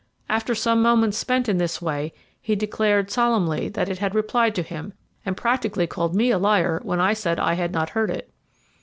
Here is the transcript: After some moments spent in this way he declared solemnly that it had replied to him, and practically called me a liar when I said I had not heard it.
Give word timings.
After 0.27 0.55
some 0.55 0.81
moments 0.81 1.19
spent 1.19 1.47
in 1.47 1.59
this 1.59 1.79
way 1.79 2.11
he 2.41 2.55
declared 2.55 3.11
solemnly 3.11 3.69
that 3.69 3.87
it 3.87 3.99
had 3.99 4.15
replied 4.15 4.55
to 4.55 4.63
him, 4.63 4.93
and 5.27 5.37
practically 5.37 5.85
called 5.85 6.15
me 6.15 6.31
a 6.31 6.39
liar 6.39 6.79
when 6.83 6.99
I 6.99 7.13
said 7.13 7.39
I 7.39 7.53
had 7.53 7.71
not 7.71 7.91
heard 7.91 8.09
it. 8.09 8.33